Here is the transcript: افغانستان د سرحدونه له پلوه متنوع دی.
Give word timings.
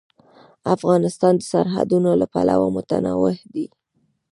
افغانستان 0.75 1.33
د 1.37 1.41
سرحدونه 1.51 2.11
له 2.21 2.25
پلوه 2.33 2.67
متنوع 2.75 3.33
دی. 3.53 3.65